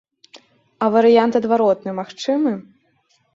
[0.85, 2.55] А варыянт адваротны магчымы?